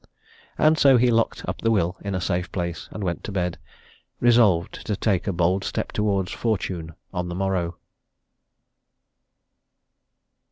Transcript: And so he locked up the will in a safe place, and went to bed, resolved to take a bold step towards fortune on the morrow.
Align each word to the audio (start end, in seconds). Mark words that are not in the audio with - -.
And 0.57 0.79
so 0.79 0.97
he 0.97 1.11
locked 1.11 1.47
up 1.47 1.61
the 1.61 1.69
will 1.69 1.95
in 2.03 2.15
a 2.15 2.21
safe 2.21 2.51
place, 2.51 2.89
and 2.91 3.03
went 3.03 3.23
to 3.23 3.31
bed, 3.31 3.59
resolved 4.19 4.83
to 4.87 4.95
take 4.95 5.27
a 5.27 5.31
bold 5.31 5.63
step 5.63 5.91
towards 5.91 6.31
fortune 6.31 6.95
on 7.13 7.29
the 7.29 7.35
morrow. 7.35 7.77